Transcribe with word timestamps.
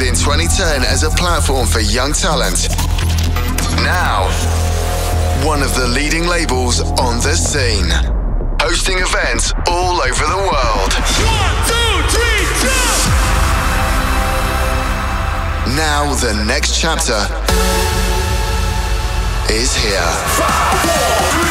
in 0.00 0.14
2010 0.14 0.84
as 0.84 1.02
a 1.02 1.10
platform 1.10 1.66
for 1.66 1.80
young 1.80 2.14
talent. 2.14 2.68
Now, 3.84 4.24
one 5.44 5.60
of 5.62 5.74
the 5.74 5.86
leading 5.86 6.26
labels 6.26 6.80
on 6.80 7.20
the 7.20 7.36
scene, 7.36 7.90
hosting 8.58 8.96
events 8.98 9.52
all 9.68 10.00
over 10.00 10.24
the 10.24 10.38
world. 10.48 10.92
One, 11.28 11.56
two, 11.68 11.92
three, 12.08 12.40
jump! 12.64 13.04
Now, 15.76 16.14
the 16.14 16.42
next 16.46 16.80
chapter 16.80 17.20
is 19.52 19.76
here. 19.76 20.08
Five, 20.40 20.80
four, 20.80 21.41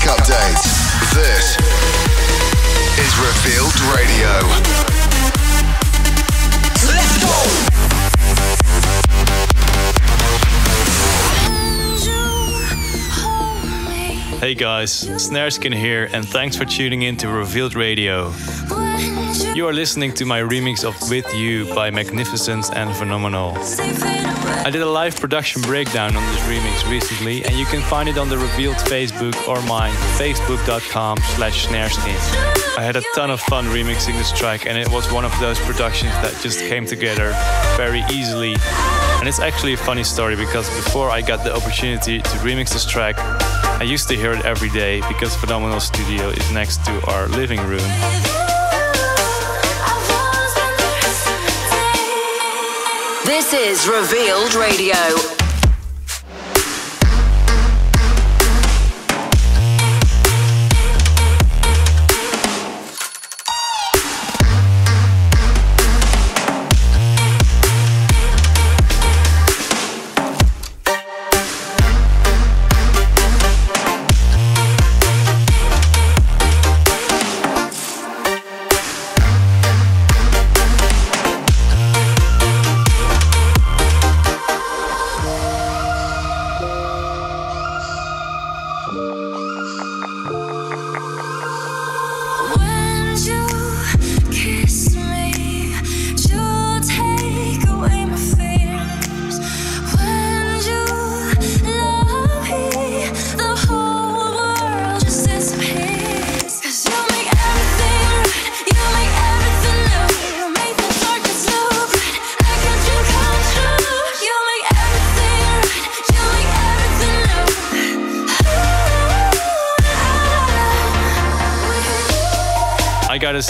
music 0.00 0.18
update. 0.18 0.62
This 1.14 1.56
is 2.98 3.18
Revealed 3.18 3.80
Radio. 3.96 4.32
Let's 6.86 7.16
go! 7.22 7.32
Hey 14.38 14.54
guys, 14.54 15.04
Snareskin 15.04 15.74
here, 15.74 16.08
and 16.12 16.26
thanks 16.26 16.56
for 16.56 16.64
tuning 16.64 17.02
in 17.02 17.16
to 17.18 17.28
Revealed 17.28 17.74
Radio. 17.74 18.32
You 19.60 19.68
are 19.68 19.74
listening 19.74 20.14
to 20.14 20.24
my 20.24 20.40
remix 20.40 20.84
of 20.84 21.10
With 21.10 21.34
You 21.34 21.66
by 21.74 21.90
Magnificence 21.90 22.70
and 22.70 22.88
Venomenal. 22.96 23.52
I 23.58 24.70
did 24.72 24.80
a 24.80 24.88
live 24.88 25.20
production 25.20 25.60
breakdown 25.60 26.16
on 26.16 26.26
this 26.32 26.40
remix 26.44 26.90
recently, 26.90 27.44
and 27.44 27.54
you 27.54 27.66
can 27.66 27.82
find 27.82 28.08
it 28.08 28.16
on 28.16 28.30
the 28.30 28.38
Revealed 28.38 28.76
Facebook 28.76 29.36
or 29.46 29.60
mine, 29.68 29.92
facebook.com 30.16 31.18
slash 31.36 31.66
snareskin. 31.66 32.16
I 32.78 32.82
had 32.82 32.96
a 32.96 33.02
ton 33.14 33.30
of 33.30 33.38
fun 33.38 33.66
remixing 33.66 34.14
this 34.14 34.32
track, 34.32 34.64
and 34.64 34.78
it 34.78 34.88
was 34.88 35.12
one 35.12 35.26
of 35.26 35.40
those 35.40 35.58
productions 35.58 36.12
that 36.22 36.34
just 36.40 36.60
came 36.60 36.86
together 36.86 37.36
very 37.76 38.02
easily. 38.10 38.54
And 39.18 39.28
it's 39.28 39.40
actually 39.40 39.74
a 39.74 39.76
funny 39.76 40.04
story 40.04 40.36
because 40.36 40.70
before 40.70 41.10
I 41.10 41.20
got 41.20 41.44
the 41.44 41.54
opportunity 41.54 42.22
to 42.22 42.36
remix 42.38 42.72
this 42.72 42.86
track, 42.86 43.18
I 43.18 43.82
used 43.82 44.08
to 44.08 44.16
hear 44.16 44.32
it 44.32 44.42
every 44.46 44.70
day 44.70 45.02
because 45.06 45.36
Venomenal 45.36 45.80
Studio 45.80 46.30
is 46.30 46.50
next 46.50 46.82
to 46.86 47.10
our 47.10 47.28
living 47.28 47.60
room. 47.60 48.49
This 53.30 53.52
is 53.52 53.88
Revealed 53.88 54.54
Radio. 54.54 55.39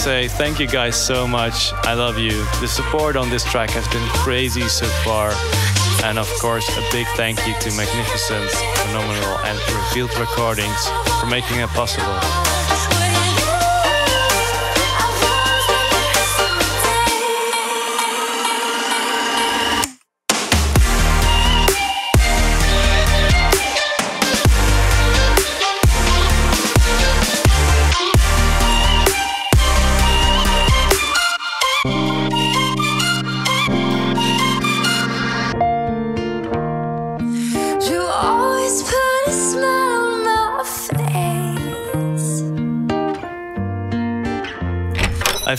Say, 0.01 0.29
thank 0.29 0.59
you 0.59 0.65
guys 0.65 0.95
so 0.95 1.27
much. 1.27 1.71
I 1.83 1.93
love 1.93 2.17
you. 2.17 2.31
The 2.59 2.67
support 2.67 3.15
on 3.15 3.29
this 3.29 3.43
track 3.43 3.69
has 3.69 3.87
been 3.89 4.07
crazy 4.09 4.67
so 4.67 4.87
far. 5.05 5.31
And 6.03 6.17
of 6.17 6.27
course, 6.39 6.67
a 6.75 6.81
big 6.91 7.05
thank 7.15 7.37
you 7.45 7.53
to 7.53 7.69
Magnificence, 7.77 8.59
Venomenal, 8.87 9.37
and 9.45 9.59
Revealed 9.71 10.17
Recordings 10.17 10.87
for 11.19 11.27
making 11.27 11.59
it 11.59 11.69
possible. 11.69 12.60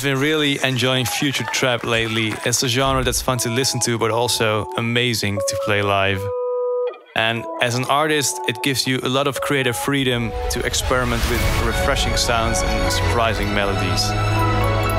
I've 0.02 0.06
been 0.06 0.18
really 0.18 0.58
enjoying 0.64 1.06
Future 1.06 1.44
Trap 1.52 1.84
lately. 1.84 2.34
It's 2.44 2.60
a 2.64 2.68
genre 2.68 3.04
that's 3.04 3.22
fun 3.22 3.38
to 3.38 3.48
listen 3.48 3.78
to, 3.82 3.98
but 3.98 4.10
also 4.10 4.66
amazing 4.76 5.36
to 5.36 5.56
play 5.64 5.80
live. 5.80 6.20
And 7.14 7.44
as 7.60 7.76
an 7.76 7.84
artist, 7.84 8.36
it 8.48 8.60
gives 8.64 8.84
you 8.84 8.98
a 9.04 9.08
lot 9.08 9.28
of 9.28 9.40
creative 9.42 9.76
freedom 9.76 10.32
to 10.50 10.66
experiment 10.66 11.22
with 11.30 11.40
refreshing 11.64 12.16
sounds 12.16 12.62
and 12.62 12.92
surprising 12.92 13.54
melodies. 13.54 14.02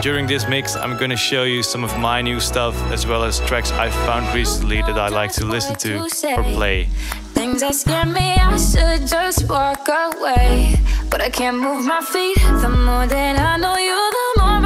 During 0.01 0.25
this 0.25 0.47
mix, 0.47 0.77
I'm 0.77 0.97
gonna 0.97 1.17
show 1.17 1.43
you 1.43 1.63
some 1.63 1.83
of 1.83 1.99
my 1.99 2.21
new 2.21 2.39
stuff 2.39 2.73
as 2.93 3.05
well 3.05 3.25
as 3.25 3.41
tracks 3.41 3.73
I've 3.73 3.95
found 4.07 4.33
recently 4.33 4.83
that 4.83 4.97
I 4.97 5.09
like 5.09 5.33
to 5.33 5.45
listen 5.45 5.75
to 5.79 6.07
or 6.37 6.43
play. 6.43 6.85
Things 7.33 7.59
that 7.59 7.75
scare 7.75 8.05
me, 8.05 8.35
I 8.39 8.55
should 8.55 9.05
just 9.05 9.49
walk 9.49 9.85
away. 9.89 10.77
But 11.09 11.19
I 11.19 11.29
can't 11.29 11.57
move 11.57 11.85
my 11.85 11.99
feet. 11.99 12.37
The 12.61 12.69
more 12.69 13.05
that 13.05 13.37
I 13.37 13.57
know 13.57 13.75
you, 13.75 14.11
the 14.17 14.41
more 14.41 14.62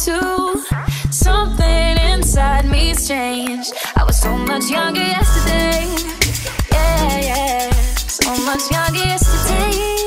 to. 0.00 0.62
Something 1.10 1.98
inside 2.12 2.64
me's 2.66 3.08
changed. 3.08 3.72
I 3.96 4.04
was 4.04 4.20
so 4.20 4.36
much 4.36 4.70
younger 4.70 5.00
yesterday. 5.00 5.86
Yeah, 6.72 7.20
yeah. 7.20 7.70
So 7.96 8.30
much 8.44 8.70
younger 8.70 8.98
yesterday. 8.98 9.97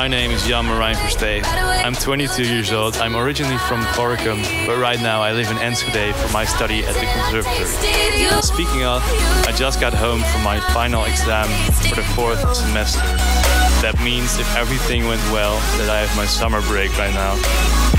My 0.00 0.08
name 0.08 0.30
is 0.30 0.42
Jan 0.46 0.64
Marijn 0.64 0.94
Versteeg. 0.94 1.44
I'm 1.84 1.92
22 1.92 2.42
years 2.44 2.72
old. 2.72 2.96
I'm 2.96 3.14
originally 3.14 3.58
from 3.68 3.82
Borkum, 3.92 4.40
but 4.66 4.78
right 4.78 4.98
now 4.98 5.20
I 5.20 5.32
live 5.32 5.50
in 5.50 5.58
Enschede 5.58 6.14
for 6.14 6.32
my 6.32 6.46
study 6.46 6.82
at 6.86 6.94
the 6.94 7.04
conservatory. 7.04 8.40
Speaking 8.40 8.84
of, 8.84 9.02
I 9.46 9.52
just 9.54 9.78
got 9.78 9.92
home 9.92 10.22
from 10.32 10.42
my 10.42 10.58
final 10.72 11.04
exam 11.04 11.48
for 11.82 11.96
the 11.96 12.06
fourth 12.16 12.40
semester. 12.56 13.04
That 13.84 14.00
means 14.02 14.38
if 14.38 14.48
everything 14.56 15.04
went 15.04 15.20
well, 15.36 15.56
that 15.76 15.90
I 15.90 16.00
have 16.00 16.16
my 16.16 16.24
summer 16.24 16.62
break 16.62 16.96
right 16.96 17.12
now. 17.12 17.36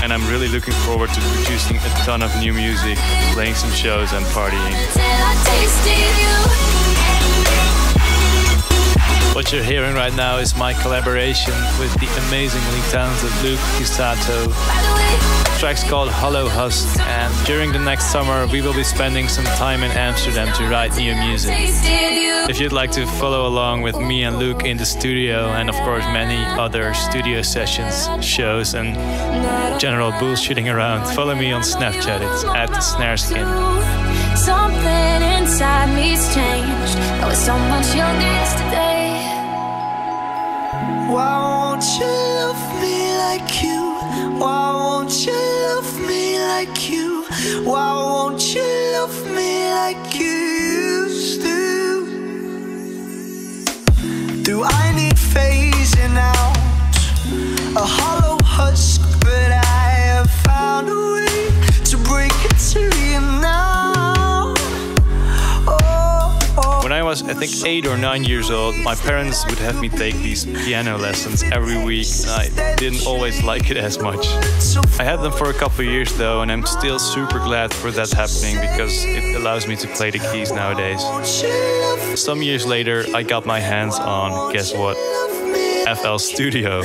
And 0.02 0.12
I'm 0.12 0.26
really 0.26 0.48
looking 0.48 0.74
forward 0.82 1.10
to 1.10 1.20
producing 1.20 1.76
a 1.76 1.90
ton 2.02 2.20
of 2.20 2.34
new 2.40 2.52
music, 2.52 2.98
playing 3.30 3.54
some 3.54 3.70
shows 3.70 4.12
and 4.12 4.26
partying. 4.34 4.74
What 9.34 9.50
you're 9.50 9.64
hearing 9.64 9.94
right 9.94 10.14
now 10.14 10.36
is 10.36 10.54
my 10.54 10.74
collaboration 10.74 11.54
with 11.80 11.92
the 11.94 12.06
amazingly 12.26 12.80
talented 12.90 13.32
Luke. 13.42 13.58
The 13.78 15.56
track's 15.58 15.82
called 15.84 16.10
Hollow 16.10 16.48
Husk, 16.48 17.00
and 17.00 17.46
during 17.46 17.72
the 17.72 17.78
next 17.78 18.12
summer, 18.12 18.46
we 18.48 18.60
will 18.60 18.74
be 18.74 18.84
spending 18.84 19.28
some 19.28 19.46
time 19.56 19.82
in 19.82 19.90
Amsterdam 19.92 20.52
to 20.56 20.68
write 20.68 20.94
new 20.98 21.14
music. 21.14 21.54
If 21.56 22.60
you'd 22.60 22.72
like 22.72 22.90
to 22.92 23.06
follow 23.06 23.46
along 23.46 23.80
with 23.80 23.96
me 23.98 24.22
and 24.24 24.38
Luke 24.38 24.64
in 24.64 24.76
the 24.76 24.84
studio, 24.84 25.46
and 25.52 25.70
of 25.70 25.76
course, 25.76 26.04
many 26.12 26.44
other 26.60 26.92
studio 26.92 27.40
sessions, 27.40 28.08
shows, 28.22 28.74
and 28.74 28.94
general 29.80 30.12
bullshitting 30.12 30.72
around, 30.72 31.06
follow 31.14 31.34
me 31.34 31.52
on 31.52 31.62
Snapchat. 31.62 32.20
It's 32.20 32.44
at 32.44 32.70
Snareskin. 32.82 33.48
Something 34.36 35.22
inside 35.40 35.94
me's 35.94 36.34
changed. 36.34 36.98
I 37.22 37.26
was 37.26 37.38
so 37.38 37.56
much 37.58 37.94
younger 37.94 38.26
yesterday. 38.26 38.91
Why 41.12 41.36
won't 41.42 41.84
you 42.00 42.06
love 42.40 42.64
me 42.80 42.96
like 43.18 43.62
you? 43.62 43.80
Why 44.40 44.72
won't 44.72 45.14
you 45.26 45.40
love 45.68 46.00
me 46.08 46.38
like 46.38 46.88
you? 46.88 47.26
Why 47.64 47.92
won't 47.92 48.54
you 48.54 48.64
love 48.94 49.26
me 49.26 49.70
like 49.72 50.18
you 50.18 50.38
used 51.04 51.42
to? 51.42 51.58
Do 54.42 54.64
I 54.64 54.92
need 54.96 55.16
phasing 55.16 56.16
out? 56.16 56.56
A 57.76 57.84
hollow 57.84 58.38
husk, 58.42 59.02
was, 67.12 67.22
I 67.24 67.34
think, 67.34 67.66
eight 67.66 67.86
or 67.86 67.98
nine 67.98 68.24
years 68.24 68.50
old, 68.50 68.74
my 68.76 68.94
parents 68.94 69.44
would 69.44 69.58
have 69.58 69.78
me 69.78 69.90
take 69.90 70.14
these 70.28 70.46
piano 70.46 70.96
lessons 70.96 71.42
every 71.52 71.76
week. 71.84 72.06
I 72.26 72.48
didn't 72.78 73.06
always 73.06 73.44
like 73.44 73.70
it 73.70 73.76
as 73.76 73.98
much. 73.98 74.24
I 74.98 75.04
had 75.04 75.16
them 75.16 75.32
for 75.32 75.50
a 75.50 75.52
couple 75.52 75.80
of 75.80 75.90
years 75.92 76.10
though, 76.16 76.40
and 76.40 76.50
I'm 76.50 76.64
still 76.64 76.98
super 76.98 77.38
glad 77.38 77.74
for 77.74 77.90
that 77.90 78.10
happening 78.12 78.56
because 78.66 79.04
it 79.04 79.36
allows 79.36 79.68
me 79.68 79.76
to 79.76 79.88
play 79.88 80.10
the 80.10 80.20
keys 80.30 80.52
nowadays. 80.52 81.02
Some 82.18 82.40
years 82.40 82.64
later, 82.66 83.04
I 83.14 83.22
got 83.24 83.44
my 83.44 83.60
hands 83.60 83.98
on, 83.98 84.50
guess 84.50 84.72
what? 84.72 84.96
FL 85.98 86.16
Studio. 86.16 86.80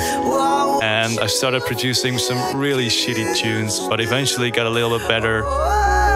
And 0.83 1.19
I 1.21 1.27
started 1.27 1.61
producing 1.63 2.17
some 2.17 2.59
really 2.59 2.87
shitty 2.87 3.37
tunes, 3.37 3.79
but 3.87 4.01
eventually 4.01 4.51
got 4.51 4.65
a 4.65 4.69
little 4.69 4.97
bit 4.97 5.07
better. 5.07 5.45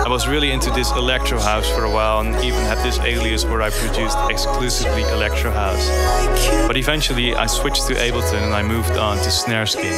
I 0.03 0.07
was 0.09 0.27
really 0.27 0.51
into 0.51 0.71
this 0.71 0.91
electro 0.91 1.39
house 1.39 1.69
for 1.69 1.83
a 1.83 1.89
while 1.89 2.21
and 2.21 2.35
even 2.43 2.59
had 2.61 2.79
this 2.83 2.97
alias 2.99 3.45
where 3.45 3.61
I 3.61 3.69
produced 3.69 4.17
exclusively 4.29 5.03
electro 5.03 5.51
house. 5.51 5.87
But 6.67 6.75
eventually 6.75 7.35
I 7.35 7.45
switched 7.45 7.85
to 7.87 7.93
Ableton 7.93 8.41
and 8.41 8.53
I 8.53 8.63
moved 8.63 8.97
on 8.97 9.17
to 9.17 9.29
Snareskin. 9.29 9.93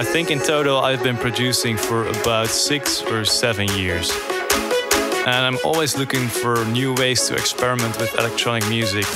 I 0.00 0.04
think 0.04 0.30
in 0.30 0.38
total 0.38 0.78
I've 0.78 1.02
been 1.02 1.16
producing 1.16 1.78
for 1.78 2.08
about 2.08 2.48
six 2.48 3.02
or 3.02 3.24
seven 3.24 3.68
years. 3.68 4.12
And 5.26 5.46
I'm 5.46 5.58
always 5.64 5.96
looking 5.96 6.28
for 6.28 6.64
new 6.66 6.94
ways 6.94 7.26
to 7.28 7.34
experiment 7.34 7.98
with 7.98 8.14
electronic 8.18 8.68
music, 8.68 9.06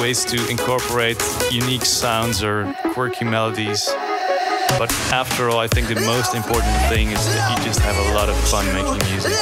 ways 0.00 0.24
to 0.24 0.48
incorporate 0.48 1.22
unique 1.50 1.84
sounds 1.84 2.42
or 2.42 2.74
quirky 2.92 3.26
melodies. 3.26 3.90
But 4.78 4.90
after 5.12 5.48
all, 5.48 5.58
I 5.58 5.68
think 5.68 5.88
the 5.88 6.00
most 6.00 6.34
important 6.34 6.74
thing 6.88 7.10
is 7.10 7.24
that 7.26 7.58
you 7.58 7.64
just 7.64 7.80
have 7.80 7.96
a 7.96 8.14
lot 8.14 8.28
of 8.28 8.36
fun 8.48 8.66
making 8.74 8.98
music. 9.10 9.32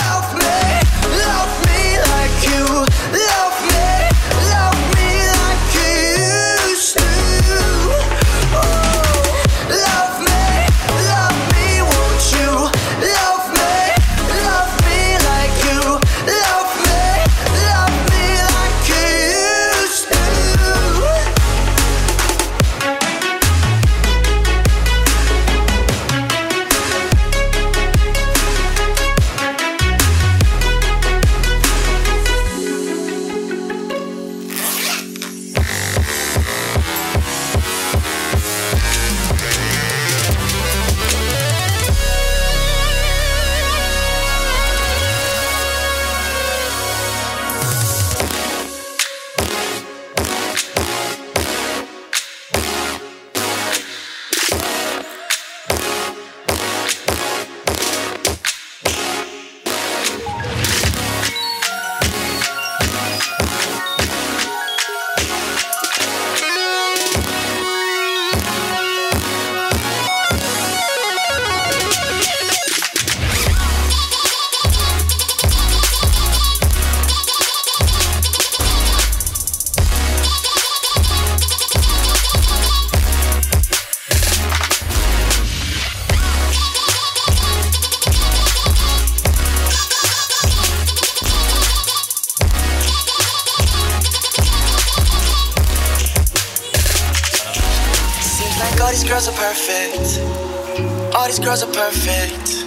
Girls 99.21 99.39
are 99.39 99.53
perfect. 99.53 101.15
All 101.15 101.27
these 101.27 101.39
girls 101.39 101.63
are 101.63 101.73
perfect. 101.73 102.65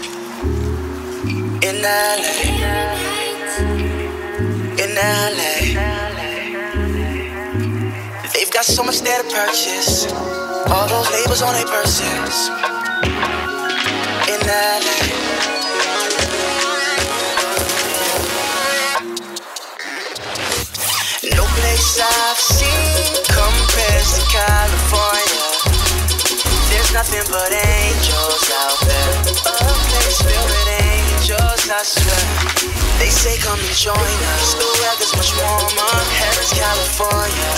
In 1.63 1.81
LA. 1.81 2.33
In 4.77 4.93
LA. 4.93 5.55
They've 8.33 8.51
got 8.51 8.65
so 8.65 8.83
much 8.83 9.01
there 9.01 9.23
to 9.23 9.29
purchase. 9.29 10.11
All 10.67 10.87
those 10.87 11.09
labels 11.11 11.41
on 11.41 11.53
their 11.55 11.65
purses. 11.65 12.49
In 14.29 14.39
LA. 14.45 14.99
No 21.35 21.45
place 21.57 21.99
I've 21.99 22.37
seen 22.37 23.23
compares 23.25 24.13
to 24.13 24.21
California. 24.31 25.42
Nothing 26.93 27.25
but 27.31 27.51
angels 27.51 28.51
out 28.53 28.77
there. 28.85 29.17
A 29.49 29.57
place 29.89 30.21
filled 30.21 30.45
with 30.45 30.69
angels, 30.85 31.65
I 31.67 31.81
swear. 31.81 32.21
They 32.99 33.09
say 33.09 33.35
come 33.41 33.59
and 33.59 33.75
join 33.75 33.97
us. 33.97 34.53
The 34.53 34.69
weather's 34.77 35.09
much 35.17 35.33
warmer. 35.41 35.89
Heaven's 36.21 36.53
California. 36.53 37.49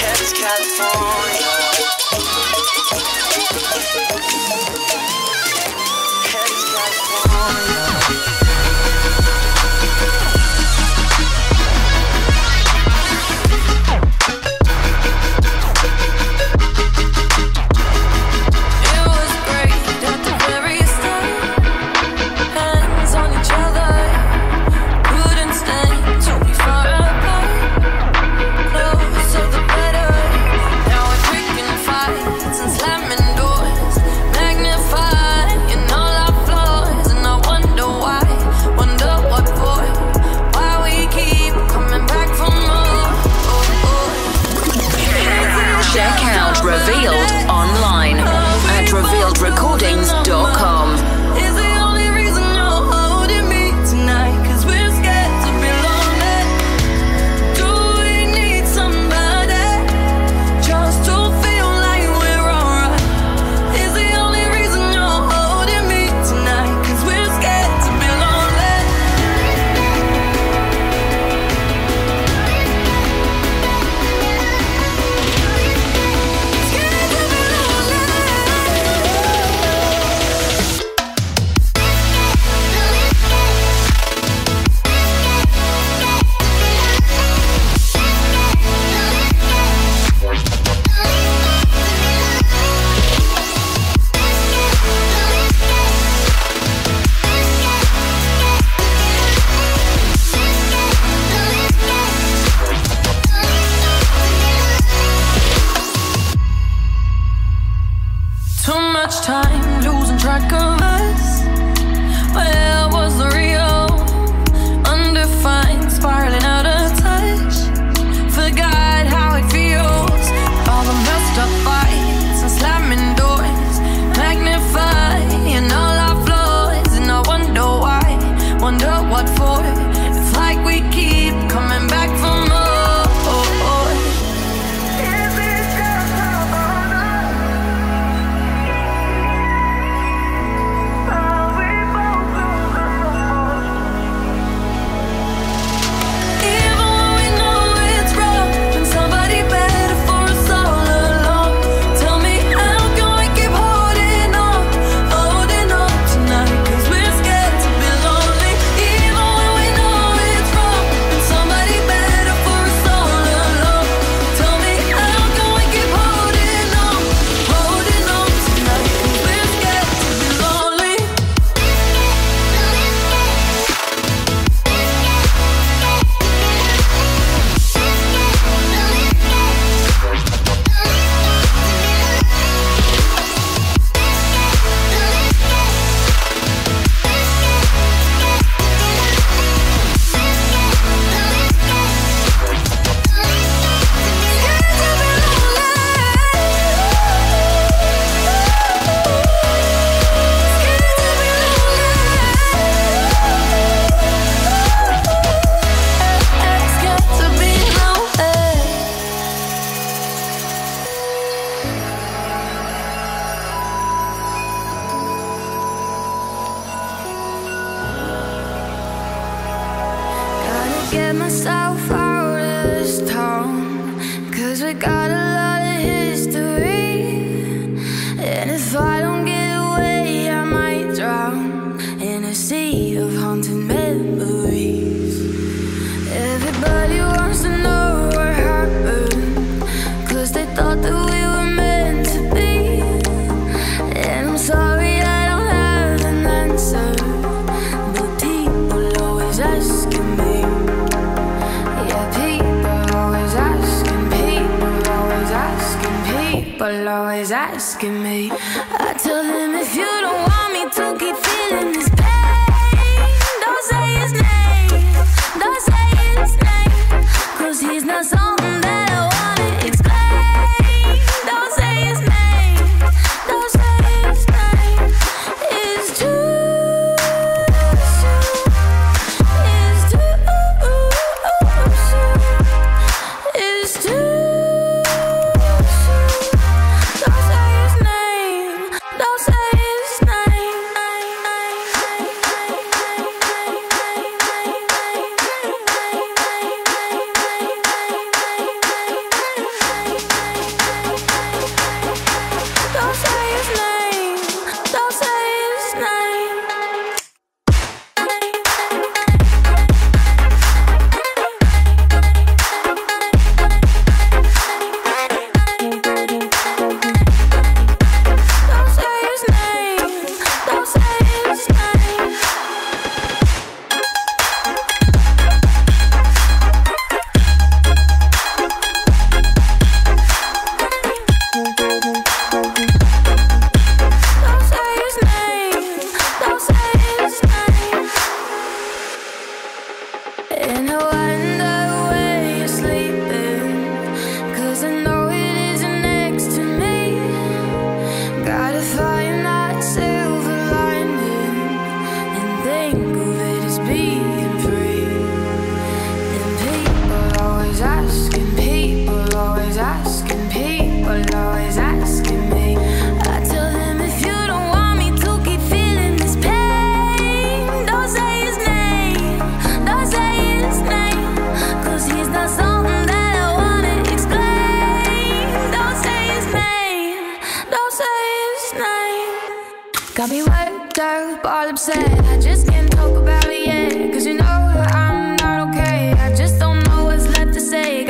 Heaven's 0.00 0.32
California. 0.32 1.40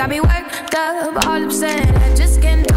Got 0.00 0.08
me 0.08 0.20
worked 0.22 0.74
up, 0.74 1.26
all 1.26 1.44
upset. 1.44 1.94
I 1.94 2.14
just 2.14 2.40
can't 2.40 2.69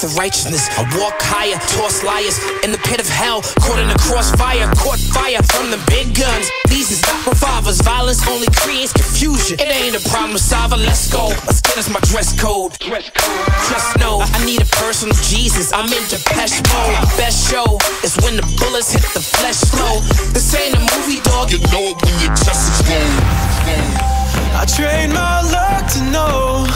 path 0.00 0.10
of 0.10 0.16
righteousness, 0.16 0.68
I 0.78 0.82
walk 0.98 1.20
higher, 1.20 1.58
toss 1.76 2.02
liars. 2.04 2.38
In 2.64 2.72
the 2.72 2.78
pit 2.78 3.00
of 3.00 3.08
hell, 3.08 3.42
caught 3.60 3.78
in 3.78 3.88
the 3.88 3.98
crossfire, 4.00 4.70
caught 4.76 4.98
fire 4.98 5.42
from 5.42 5.70
the 5.70 5.80
big 5.88 6.14
guns. 6.14 6.50
These 6.68 6.90
is 6.90 7.02
not 7.02 7.26
revolvers, 7.26 7.80
violence 7.80 8.26
only 8.28 8.48
creates 8.56 8.92
confusion. 8.92 9.60
It 9.60 9.68
ain't 9.68 9.96
a 9.96 10.02
problem 10.08 10.38
solver, 10.38 10.76
let's 10.76 11.10
go. 11.12 11.28
My 11.28 11.52
skin 11.52 11.78
is 11.78 11.88
my 11.90 12.00
dress 12.08 12.32
code. 12.38 12.72
Just 12.80 13.98
know, 13.98 14.20
I 14.24 14.44
need 14.44 14.62
a 14.62 14.70
personal 14.80 15.14
Jesus. 15.22 15.72
I'm 15.72 15.90
in 15.92 16.04
Depeche 16.08 16.62
mode. 16.72 16.96
Best 17.16 17.50
show 17.50 17.78
is 18.04 18.16
when 18.24 18.36
the 18.36 18.46
bullets 18.56 18.92
hit 18.92 19.04
the 19.12 19.20
flesh 19.20 19.56
slow. 19.56 20.00
This 20.32 20.54
ain't 20.54 20.76
a 20.76 20.80
movie, 20.80 21.20
dog. 21.20 21.50
You 21.50 21.58
know 21.72 21.92
it 21.92 21.96
when 22.00 22.14
you 22.20 22.28
just 22.40 22.72
explode. 22.72 24.19
I 24.54 24.64
trained 24.66 25.12
my 25.12 25.42
luck 25.42 25.86
to 25.94 26.00
know 26.10 26.66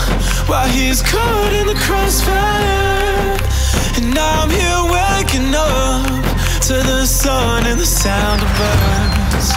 why 0.47 0.69
he's 0.69 1.03
caught 1.03 1.53
in 1.53 1.67
the 1.67 1.79
crossfire. 1.87 3.37
And 3.97 4.15
now 4.15 4.43
I'm 4.43 4.51
here 4.51 4.83
waking 4.93 5.55
up 5.55 6.25
to 6.69 6.75
the 6.75 7.07
sun 7.07 7.67
and 7.67 7.79
the 7.79 7.87
sound 7.87 8.43
of 8.43 8.51
birds. 8.59 9.53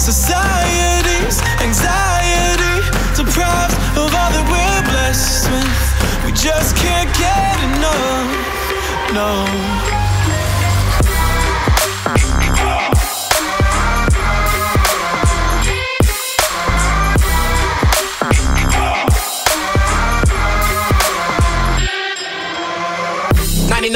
Society's 0.00 1.40
anxiety 1.60 2.76
deprived 3.16 3.74
of 3.96 4.08
all 4.10 4.30
that 4.32 4.46
we're 4.48 4.82
blessed 4.90 5.50
with. 5.52 6.24
We 6.24 6.32
just 6.32 6.76
can't 6.76 7.10
get 7.16 7.56
enough. 7.68 8.50
No. 9.12 9.99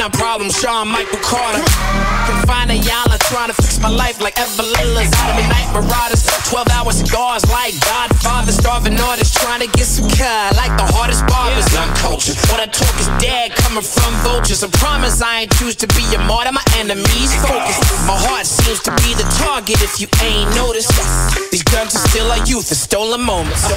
99 0.05 0.11
problems, 0.11 0.59
Sean 0.59 0.87
Michael 0.87 1.19
Carter. 1.19 2.04
Confined 2.25 2.71
to 2.73 2.77
Yala, 2.77 3.17
trying 3.29 3.49
to 3.49 3.57
fix 3.61 3.79
my 3.79 3.89
life 3.89 4.19
like 4.19 4.33
Evelyn 4.39 4.97
Lozada. 4.97 5.45
Night 5.45 5.69
Marauders, 5.73 6.25
12 6.49 6.67
hour 6.73 6.91
cigars 6.91 7.45
like 7.53 7.73
Godfather. 7.85 8.51
Starving 8.51 8.97
artists 8.99 9.37
trying 9.37 9.61
to 9.61 9.69
get 9.77 9.85
some 9.85 10.09
car 10.09 10.49
like 10.57 10.73
the 10.77 10.87
hardest 10.89 11.21
barbers. 11.27 11.69
I'm 11.77 11.93
cultured. 12.01 12.37
What 12.49 12.59
I 12.59 12.65
talk 12.65 12.95
is 12.99 13.09
dead, 13.21 13.53
coming 13.53 13.85
from 13.85 14.13
vultures. 14.25 14.63
I 14.63 14.69
promise 14.81 15.21
I 15.21 15.45
ain't 15.45 15.53
choose 15.57 15.75
to 15.77 15.87
be 15.93 16.03
a 16.15 16.19
martyr. 16.25 16.51
My 16.51 16.65
enemies 16.81 17.29
focus. 17.45 17.77
My 18.09 18.17
heart 18.17 18.45
seems 18.45 18.81
to 18.89 18.91
be 19.05 19.13
the 19.13 19.27
target 19.37 19.81
if 19.85 20.01
you 20.01 20.07
ain't 20.25 20.49
noticed. 20.55 20.89
These 21.51 21.63
guns 21.63 21.95
are 21.95 22.05
still 22.09 22.31
our 22.31 22.41
youth, 22.47 22.73
and 22.73 22.77
stolen 22.77 23.21
moments. 23.21 23.69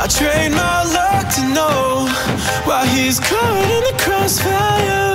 I 0.00 0.06
trained 0.08 0.54
my 0.54 0.84
luck 0.96 1.28
to 1.36 1.42
know 1.52 2.08
why 2.64 2.86
he's 2.86 3.20
caught 3.20 3.60
in 3.68 3.82
the 3.84 3.94
crossfire. 4.00 5.07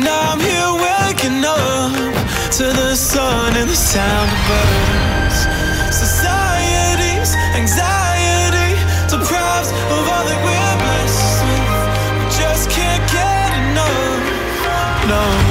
And 0.00 0.06
now 0.06 0.32
I'm 0.32 0.40
here 0.40 0.72
waking 0.80 1.44
up 1.44 1.92
to 2.56 2.64
the 2.64 2.94
sun 2.94 3.54
and 3.54 3.68
the 3.68 3.76
sound 3.76 4.30
of 4.32 4.40
birds. 4.48 5.38
Society's 5.94 7.34
anxiety 7.52 8.80
deprives 9.12 9.68
of 9.92 10.08
all 10.08 10.24
that 10.24 10.40
we're 10.40 10.76
blessed 10.80 11.44
with. 11.44 12.16
We 12.16 12.24
just 12.32 12.70
can't 12.70 13.04
get 13.12 13.52
enough. 13.60 14.24
No. 15.10 15.49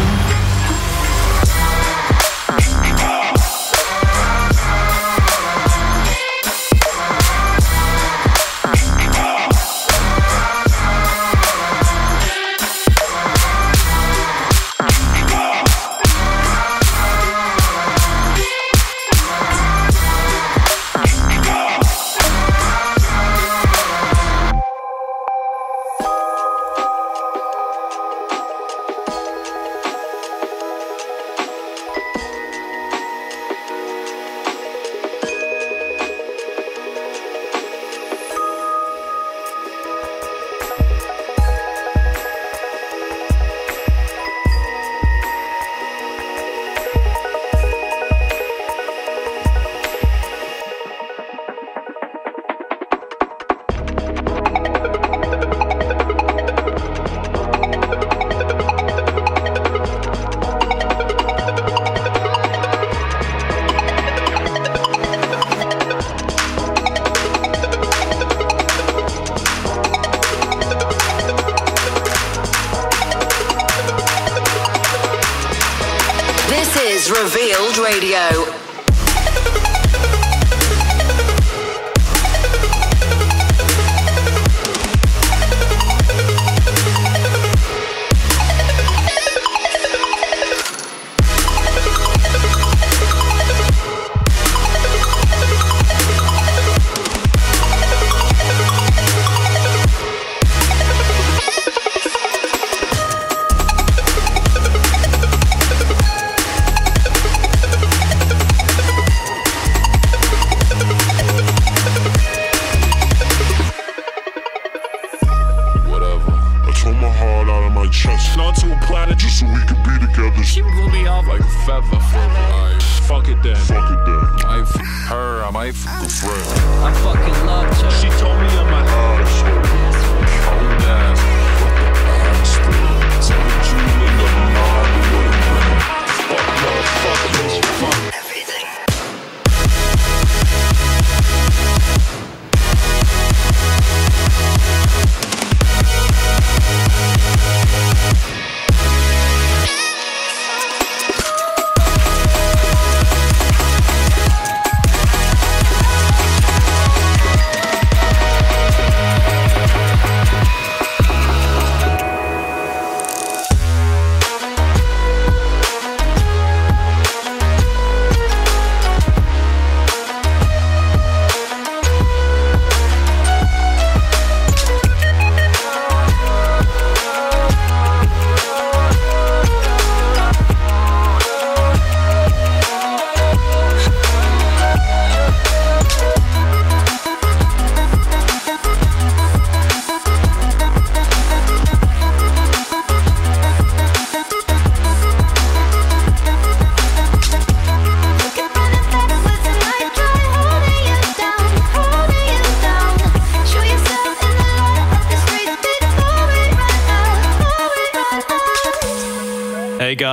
Is 77.00 77.10
Revealed 77.12 77.78
Radio. 77.78 78.49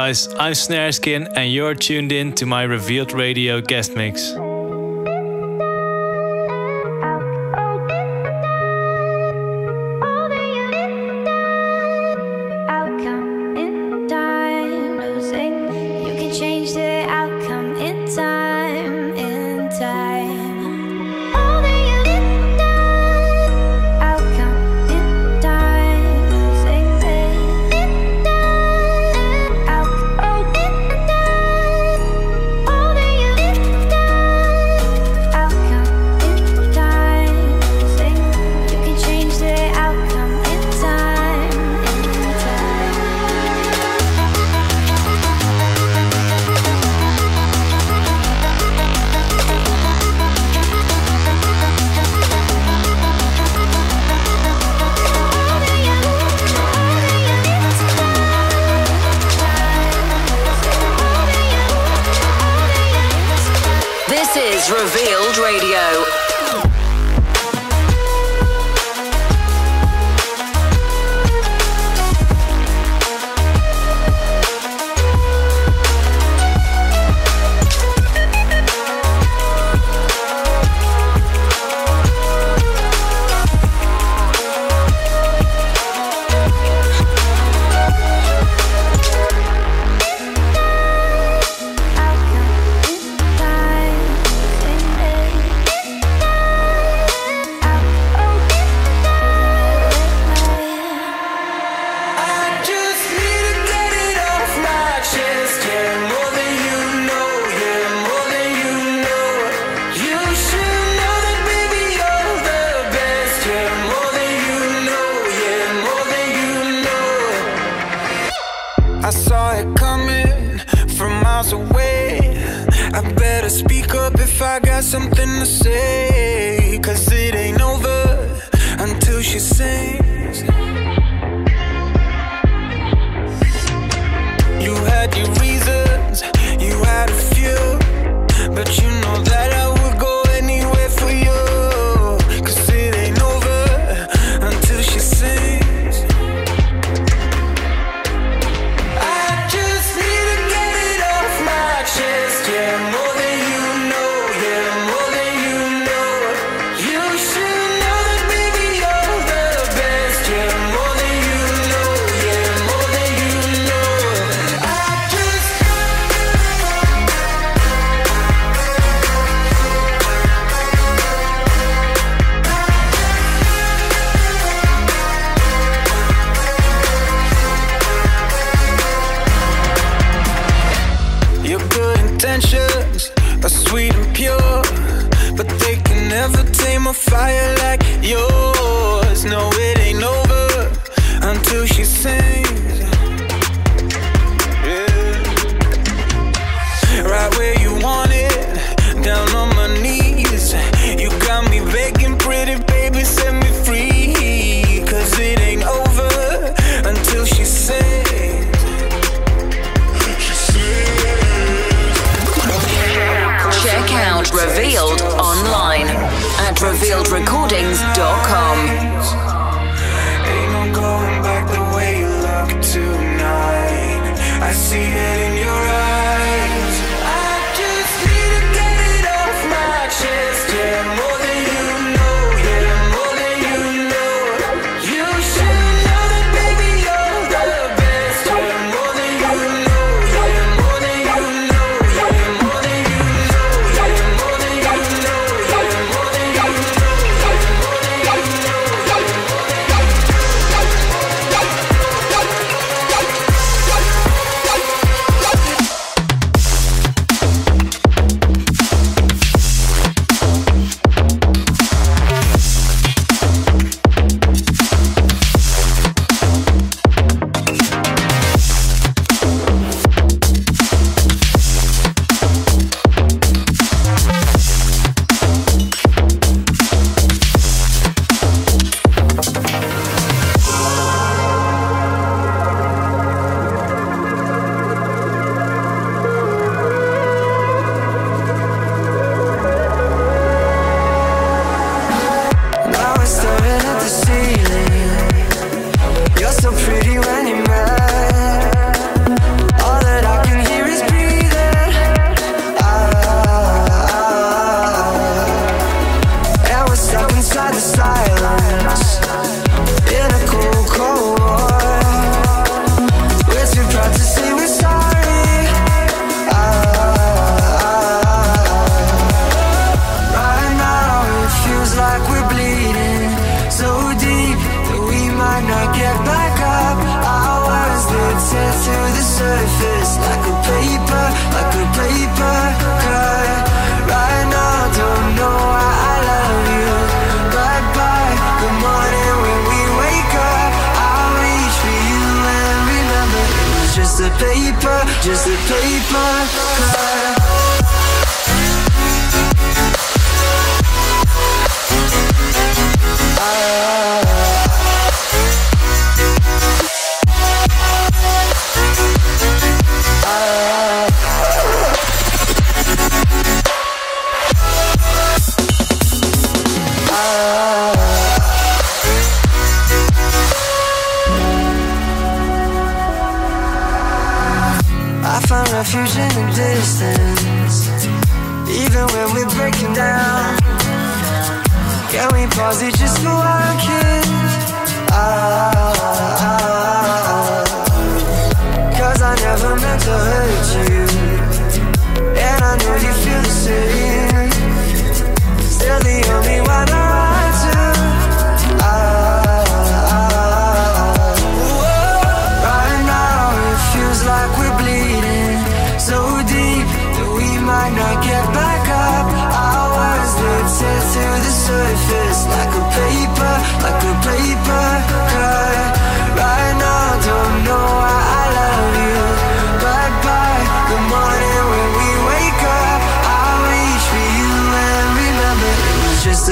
guys, 0.07 0.29
I'm 0.38 0.53
Snareskin 0.53 1.33
and 1.35 1.53
you're 1.53 1.75
tuned 1.75 2.12
in 2.12 2.33
to 2.35 2.47
my 2.47 2.62
Revealed 2.62 3.12
Radio 3.12 3.61
guest 3.61 3.97
mix. 3.97 4.33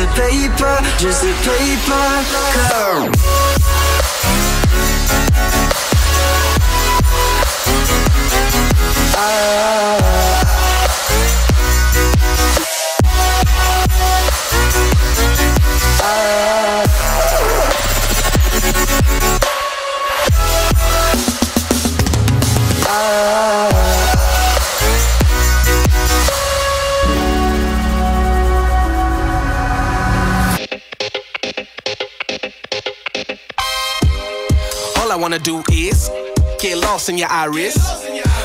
A 0.05 0.15
paper, 0.15 0.79
just 0.99 1.25
a 1.25 1.33
paper 1.45 2.25
cut. 2.53 3.17
All 9.17 9.21
ah. 9.21 10.34
Wanna 35.25 35.39
do 35.39 35.63
is 35.73 36.11
get 36.61 36.77
lost 36.77 37.09
in 37.09 37.17
your 37.17 37.31
iris. 37.31 37.79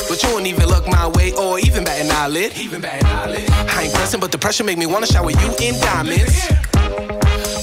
But 0.08 0.24
you 0.24 0.30
won't 0.32 0.48
even 0.48 0.66
look 0.68 0.88
my 0.88 1.10
way 1.10 1.34
or 1.34 1.60
even 1.60 1.84
bat 1.84 2.00
an 2.00 2.10
eyelid. 2.10 2.54
I 2.56 3.84
ain't 3.84 3.94
pressing, 3.94 4.22
but 4.22 4.32
the 4.32 4.38
pressure 4.38 4.64
make 4.64 4.78
me 4.78 4.86
wanna 4.86 5.06
shower 5.06 5.30
you 5.30 5.50
in 5.60 5.78
diamonds. 5.82 6.48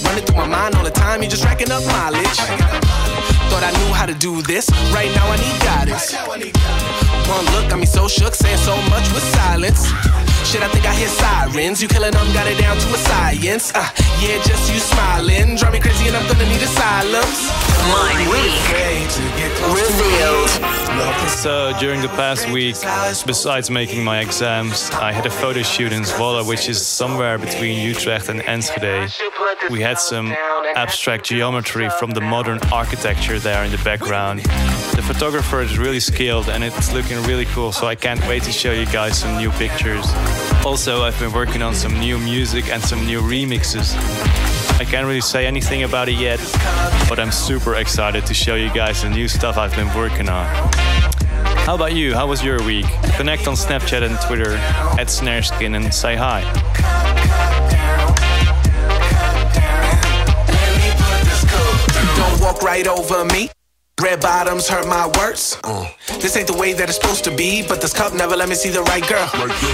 Running 0.05 0.23
through 0.27 0.37
my 0.37 0.47
mind 0.47 0.75
all 0.75 0.85
the 0.85 0.91
time, 0.91 1.23
you're 1.23 1.31
just 1.31 1.47
racking 1.47 1.71
up 1.71 1.83
mileage. 1.87 2.37
Thought 3.49 3.65
I 3.65 3.73
knew 3.81 3.95
how 3.95 4.05
to 4.05 4.13
do 4.13 4.43
this. 4.43 4.69
Right 4.93 5.09
now 5.17 5.27
I 5.33 5.37
need 5.41 5.57
guidance. 5.65 6.13
One 7.25 7.47
look 7.57 7.71
got 7.71 7.79
me 7.79 7.87
so 7.87 8.09
shook, 8.09 8.35
saying 8.35 8.59
so 8.69 8.77
much 8.93 9.09
with 9.15 9.25
silence. 9.33 9.81
Shit, 10.45 10.61
I 10.63 10.69
think 10.69 10.85
I 10.85 10.93
hear 10.93 11.09
sirens. 11.09 11.81
You 11.81 11.89
killing 11.89 12.13
them, 12.13 12.27
got 12.35 12.47
it 12.49 12.59
down 12.61 12.77
to 12.77 12.89
a 12.93 12.99
science. 12.99 13.73
Uh, 13.75 13.89
yeah, 14.21 14.37
just 14.45 14.71
you 14.71 14.79
smiling. 14.79 15.57
Drive 15.57 15.73
me 15.73 15.81
crazy 15.81 16.07
and 16.07 16.17
I'm 16.19 16.29
gonna 16.29 16.45
need 16.45 16.61
asylums. 16.61 17.76
My 17.93 18.13
week. 18.33 18.57
Revealed. 19.73 20.51
So 21.29 21.73
during 21.79 22.01
the 22.01 22.09
past 22.09 22.51
week, 22.51 22.77
besides 23.27 23.71
making 23.71 24.03
my 24.05 24.21
exams, 24.21 24.91
I 24.91 25.13
had 25.13 25.27
a 25.27 25.31
photo 25.31 25.63
shoot 25.63 25.93
in 25.93 26.03
Zwolle, 26.03 26.47
which 26.47 26.69
is 26.69 26.85
somewhere 26.85 27.39
between 27.39 27.79
Utrecht 27.81 28.29
and 28.29 28.41
Enschede. 28.43 29.11
We 29.71 29.81
had 29.81 29.99
some 29.99 30.33
abstract 30.75 31.25
geometry 31.27 31.89
from 31.99 32.11
the 32.11 32.21
modern 32.21 32.59
architecture 32.73 33.39
there 33.39 33.65
in 33.65 33.71
the 33.71 33.83
background. 33.85 34.41
The 34.97 35.03
photographer 35.03 35.61
is 35.61 35.79
really 35.79 36.01
skilled 36.01 36.49
and 36.49 36.65
it's 36.65 36.93
looking 36.93 37.23
really 37.25 37.47
cool, 37.47 37.73
so 37.73 37.87
I 37.87 37.95
can't 37.95 38.21
wait 38.27 38.43
to 38.45 38.53
show 38.53 38.73
you 38.73 38.87
guys 38.87 39.19
some 39.19 39.37
new 39.37 39.51
pictures. 39.53 40.07
Also, 40.65 41.03
I've 41.03 41.19
been 41.21 41.33
working 41.33 41.63
on 41.63 41.75
some 41.75 41.99
new 42.01 42.19
music 42.19 42.69
and 42.69 42.83
some 42.83 43.05
new 43.07 43.21
remixes. 43.21 43.95
I 44.79 44.85
can't 44.85 45.07
really 45.07 45.23
say 45.23 45.47
anything 45.47 45.85
about 45.85 46.09
it 46.09 46.17
yet, 46.17 46.39
but 47.09 47.19
I'm 47.19 47.33
super 47.33 47.77
excited 47.77 48.27
to 48.27 48.35
show 48.35 48.57
you 48.57 48.71
guys 48.73 49.03
the 49.03 49.09
new 49.09 49.27
stuff 49.27 49.57
I've 49.57 49.75
been 49.75 49.93
working 49.95 50.29
on. 50.29 50.45
How 51.65 51.75
about 51.75 51.95
you? 51.95 52.15
How 52.15 52.27
was 52.27 52.45
your 52.45 52.63
week? 52.63 52.85
Connect 53.17 53.49
on 53.49 53.55
Snapchat 53.55 54.03
and 54.03 54.21
Twitter 54.27 54.55
at 55.01 55.09
Snareskin 55.09 55.75
and 55.75 55.93
say 55.93 56.15
hi. 56.15 56.43
Don't 62.17 62.41
walk 62.41 62.63
right 62.63 62.87
over 62.87 63.25
me. 63.25 63.56
Red 64.03 64.21
bottoms 64.21 64.69
hurt 64.69 64.87
my 64.87 65.09
words. 65.17 65.57
Uh, 65.65 65.89
This 66.21 66.37
ain't 66.37 66.47
the 66.47 66.59
way 66.61 66.75
that 66.77 66.85
it's 66.93 67.01
supposed 67.01 67.25
to 67.25 67.33
be, 67.33 67.65
but 67.65 67.81
this 67.81 67.95
cup 67.97 68.13
never 68.13 68.37
let 68.37 68.47
me 68.47 68.55
see 68.55 68.69
the 68.69 68.85
right 68.93 69.01
girl. 69.09 69.25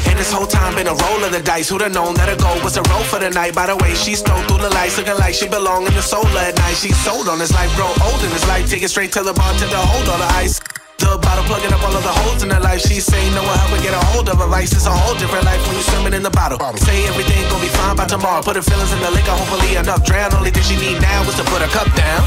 And 0.07 0.15
this 0.15 0.31
whole 0.31 0.47
time 0.47 0.79
been 0.79 0.87
a 0.87 0.95
roll 0.95 1.21
of 1.27 1.33
the 1.35 1.43
dice. 1.43 1.67
Who'da 1.69 1.91
known 1.91 2.15
that 2.15 2.31
a 2.31 2.39
goal 2.39 2.55
was 2.63 2.79
a 2.79 2.87
roll 2.87 3.03
for 3.03 3.19
the 3.19 3.31
night? 3.35 3.51
By 3.53 3.67
the 3.67 3.75
way, 3.83 3.99
she 3.99 4.15
stole 4.15 4.39
through 4.47 4.63
the 4.63 4.71
lights, 4.71 4.95
looking 4.97 5.19
like 5.19 5.35
she 5.35 5.49
belong 5.51 5.91
in 5.91 5.95
the 5.99 6.07
soul 6.07 6.23
at 6.39 6.55
night. 6.55 6.79
She 6.79 6.95
sold 7.03 7.27
on 7.27 7.43
this 7.43 7.51
life, 7.51 7.75
grow 7.75 7.91
old 8.07 8.23
in 8.23 8.31
this 8.31 8.47
life. 8.47 8.71
Take 8.71 8.87
it 8.87 8.95
straight 8.95 9.11
to 9.19 9.27
the 9.27 9.35
bar 9.35 9.53
to 9.59 9.67
the 9.67 9.83
hold 9.91 10.07
all 10.07 10.19
the 10.23 10.31
ice. 10.39 10.63
The 11.03 11.19
bottle 11.19 11.43
plugging 11.51 11.75
up 11.75 11.83
all 11.83 11.91
of 11.91 12.07
the 12.07 12.15
holes 12.23 12.47
in 12.47 12.51
her 12.55 12.63
life. 12.63 12.79
She 12.79 13.03
say 13.03 13.27
no 13.35 13.43
one 13.43 13.59
help 13.59 13.75
her 13.75 13.83
get 13.83 13.91
a 13.91 14.03
hold 14.15 14.31
of 14.31 14.39
her 14.39 14.47
vice. 14.47 14.71
It's 14.71 14.87
a 14.87 14.95
whole 14.95 15.19
different 15.19 15.51
life 15.51 15.59
when 15.67 15.75
you 15.75 15.83
swimming 15.83 16.15
in 16.15 16.23
the 16.23 16.31
bottle. 16.31 16.63
Say 16.79 17.11
everything 17.11 17.43
gon' 17.51 17.59
be 17.59 17.67
fine 17.75 17.99
by 17.99 18.07
tomorrow. 18.07 18.39
Put 18.39 18.55
her 18.55 18.63
feelings 18.63 18.95
in 18.95 19.03
the 19.03 19.11
liquor, 19.11 19.35
hopefully 19.35 19.75
enough. 19.75 20.07
Drown. 20.07 20.31
Only 20.39 20.55
thing 20.55 20.63
she 20.63 20.79
need 20.79 21.03
now 21.03 21.27
is 21.27 21.35
to 21.43 21.45
put 21.51 21.59
her 21.59 21.73
cup 21.75 21.91
down. 21.99 22.23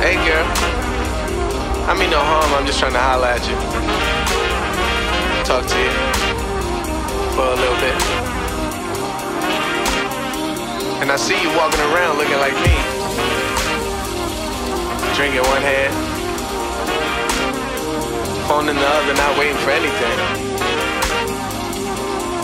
Hey 0.00 0.16
girl, 0.24 0.46
I 1.84 1.92
mean 1.92 2.08
no 2.08 2.20
harm. 2.20 2.54
I'm 2.54 2.64
just 2.64 2.78
trying 2.78 2.94
to 2.94 2.98
holler 2.98 3.36
at 3.36 3.44
you, 3.44 3.52
talk 5.44 5.68
to 5.68 5.76
you 5.76 5.92
for 7.36 7.44
a 7.44 7.56
little 7.60 7.76
bit. 7.84 7.92
And 11.02 11.12
I 11.12 11.16
see 11.16 11.36
you 11.36 11.52
walking 11.52 11.84
around 11.92 12.16
looking 12.16 12.40
like 12.40 12.56
me, 12.64 12.72
drink 15.20 15.36
in 15.36 15.44
one 15.44 15.60
hand, 15.60 15.92
phone 18.48 18.70
in 18.70 18.76
the 18.76 18.88
other, 18.88 19.12
not 19.20 19.38
waiting 19.38 19.58
for 19.58 19.68
anything. 19.68 20.16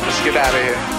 Let's 0.05 0.21
get 0.23 0.37
out 0.37 0.55
of 0.55 0.61
here. 0.61 0.96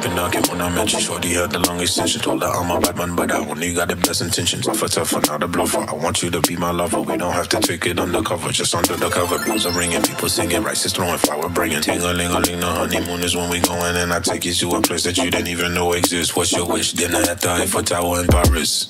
Been 0.00 0.14
knocking 0.14 0.42
when 0.48 0.62
I 0.62 0.74
met 0.74 0.92
you. 0.94 1.00
Shorty 1.00 1.34
had 1.34 1.50
the 1.50 1.58
long 1.58 1.78
extension. 1.78 2.22
Told 2.22 2.40
her 2.42 2.48
I'm 2.48 2.70
a 2.70 2.80
bad 2.80 2.96
man, 2.96 3.14
but 3.14 3.30
I 3.30 3.36
only 3.38 3.74
got 3.74 3.88
the 3.88 3.96
best 3.96 4.22
intentions. 4.22 4.64
Tougher, 4.64 4.88
tougher, 4.88 5.20
not 5.26 5.42
a 5.42 5.48
bluffer. 5.48 5.84
I 5.90 5.92
want 5.92 6.22
you 6.22 6.30
to 6.30 6.40
be 6.40 6.56
my 6.56 6.70
lover. 6.70 7.02
We 7.02 7.18
don't 7.18 7.34
have 7.34 7.50
to 7.50 7.60
take 7.60 7.84
it 7.84 7.98
undercover, 7.98 8.50
just 8.50 8.74
under 8.74 8.96
the 8.96 9.10
cover. 9.10 9.38
Bells 9.44 9.66
are 9.66 9.78
ringing, 9.78 10.00
people 10.02 10.30
singing, 10.30 10.62
rice 10.62 10.86
is 10.86 10.94
throwing, 10.94 11.18
flower 11.18 11.50
bringing. 11.50 11.82
Ting 11.82 12.00
a 12.00 12.14
ling 12.14 12.32
ling, 12.32 12.60
the 12.60 12.66
honeymoon 12.66 13.20
is 13.20 13.36
when 13.36 13.50
we 13.50 13.60
going, 13.60 13.96
and 13.96 14.10
I 14.10 14.20
take 14.20 14.46
you 14.46 14.54
to 14.54 14.76
a 14.76 14.80
place 14.80 15.04
that 15.04 15.18
you 15.18 15.30
didn't 15.30 15.48
even 15.48 15.74
know 15.74 15.92
exists. 15.92 16.34
What's 16.34 16.52
your 16.52 16.66
wish? 16.66 16.92
Dinner 16.92 17.18
at 17.18 17.42
the 17.42 17.50
Eiffel 17.50 17.82
Tower 17.82 18.20
in 18.20 18.28
Paris. 18.28 18.88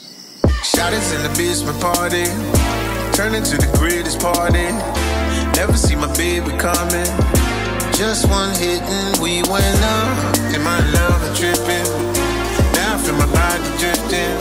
Shout 0.63 0.93
it 0.93 1.03
in 1.15 1.23
the 1.23 1.35
basement 1.37 1.81
party. 1.81 2.27
Turn 3.17 3.35
into 3.35 3.57
the 3.57 3.71
greatest 3.79 4.21
party. 4.21 4.71
Never 5.59 5.77
see 5.77 5.97
my 5.97 6.07
baby 6.17 6.57
coming. 6.57 7.50
Just 8.01 8.31
one 8.31 8.55
hit 8.55 8.81
and 8.81 9.19
we 9.21 9.43
went 9.43 9.83
up. 9.83 10.35
In 10.55 10.63
my 10.65 10.81
love 10.91 11.23
and 11.23 11.37
tripping. 11.37 11.85
Now 12.73 12.95
I 12.95 12.99
feel 13.05 13.15
my 13.15 13.27
body 13.27 13.63
drifting. 13.77 14.39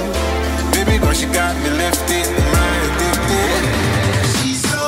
Baby 0.71 0.97
girl, 0.97 1.11
she 1.11 1.25
got 1.25 1.53
me 1.57 1.69
lifted. 1.71 2.25
My 2.55 2.71
addicted. 2.87 3.63
She's 4.39 4.61
so 4.63 4.79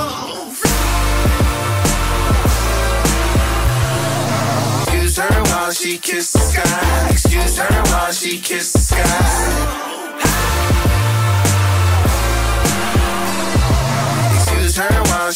Excuse 4.84 5.18
her 5.18 5.44
while 5.52 5.72
she 5.72 5.98
kiss 5.98 6.32
the 6.32 6.40
sky. 6.40 7.10
Excuse 7.12 7.58
her 7.58 7.84
while 7.92 8.14
she 8.14 8.40
kiss 8.40 8.72
the 8.72 8.80
sky. 8.80 9.82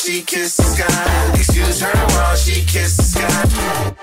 She 0.05 0.21
kissed 0.21 0.57
the 0.57 0.63
sky. 0.63 1.31
Excuse 1.33 1.81
her 1.81 2.07
while 2.13 2.35
she 2.35 2.63
kissed 2.65 2.97
the 2.97 3.03
sky. 3.03 3.95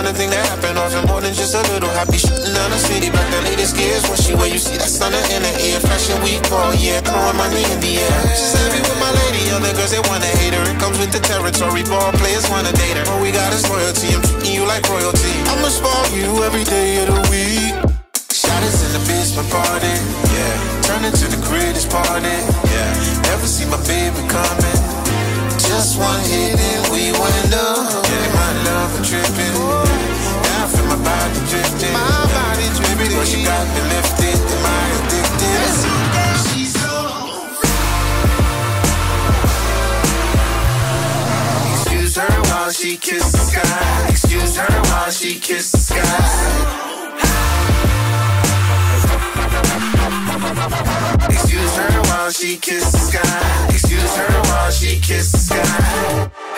Kind 0.00 0.08
of 0.08 0.16
thing 0.16 0.32
that 0.32 0.40
happen 0.48 0.80
often 0.80 1.04
more 1.12 1.20
than 1.20 1.36
just 1.36 1.52
a 1.52 1.60
little 1.68 1.92
happy 1.92 2.16
shooting 2.16 2.56
down 2.56 2.72
the 2.72 2.80
city. 2.80 3.12
But 3.12 3.20
the 3.28 3.44
latest 3.44 3.76
gears 3.76 4.00
when 4.08 4.16
she 4.16 4.32
wear, 4.32 4.48
you 4.48 4.56
see 4.56 4.80
that 4.80 4.88
stunner 4.88 5.20
in 5.28 5.44
the 5.44 5.52
ear. 5.60 5.76
Fashion 5.76 6.16
week 6.24 6.40
oh 6.48 6.56
all 6.56 6.72
year, 6.72 7.04
throwing 7.04 7.36
money 7.36 7.60
in 7.68 7.78
the 7.84 8.00
air. 8.00 8.20
She's 8.32 8.56
happy 8.56 8.80
with 8.80 8.96
my 8.96 9.12
lady, 9.12 9.52
other 9.52 9.76
girls 9.76 9.92
they 9.92 10.00
wanna 10.08 10.32
hate 10.40 10.56
her. 10.56 10.64
It 10.64 10.80
comes 10.80 10.96
with 10.96 11.12
the 11.12 11.20
territory, 11.20 11.84
ball 11.84 12.16
players 12.16 12.48
wanna 12.48 12.72
date 12.80 12.96
her. 12.96 13.04
All 13.12 13.20
we 13.20 13.28
got 13.28 13.52
is 13.52 13.68
loyalty, 13.68 14.16
I'm 14.16 14.24
treating 14.24 14.56
you 14.56 14.64
like 14.64 14.88
royalty. 14.88 15.36
I'ma 15.52 15.68
spoil 15.68 16.08
you 16.16 16.48
every 16.48 16.64
day 16.64 17.04
of 17.04 17.12
the 17.12 17.20
week. 17.28 17.76
Shot 18.32 18.62
is 18.64 18.80
in 18.80 18.96
the 18.96 19.02
basement 19.04 19.52
party, 19.52 19.92
yeah. 20.32 20.80
Turn 20.88 21.04
into 21.04 21.28
the 21.28 21.40
greatest 21.44 21.92
party, 21.92 22.36
yeah. 22.72 22.88
Never 23.28 23.44
see 23.44 23.68
my 23.68 23.76
baby 23.84 24.24
coming. 24.32 24.79
Just 25.70 25.98
one 26.00 26.20
hit 26.26 26.58
and 26.58 26.84
we 26.90 27.12
went 27.12 27.54
up. 27.54 28.04
Yeah, 28.10 28.34
my 28.34 28.50
love 28.66 28.96
and 28.96 29.04
tripping. 29.06 29.54
Now 29.54 30.64
I 30.64 30.66
feel 30.66 30.86
my 30.90 30.98
body 30.98 31.40
drifting. 31.46 31.94
My 31.94 32.26
body 32.34 32.66
dripping. 32.74 33.16
But 33.16 33.26
she 33.30 33.44
got 33.44 33.64
me 33.74 33.82
lifted. 33.94 34.34
Am 34.50 34.66
I 34.66 34.82
addicted? 34.98 35.70
She's 36.50 36.74
so 36.74 36.94
Excuse 41.72 42.16
her 42.16 42.34
while 42.50 42.70
she 42.72 42.96
kiss 42.96 43.30
the 43.30 43.38
sky. 43.38 44.08
Excuse 44.10 44.56
her 44.56 44.82
while 44.90 45.10
she 45.12 45.38
kiss 45.38 45.70
the 45.70 45.78
sky. 45.78 46.69
Excuse 50.40 51.76
her 51.76 52.02
while 52.02 52.30
she 52.30 52.56
kiss 52.56 52.92
the 52.92 52.98
sky. 52.98 53.66
Excuse 53.68 54.16
her 54.16 54.42
while 54.48 54.70
she 54.70 54.98
kiss 54.98 55.32
the 55.32 55.38
sky. 55.38 56.49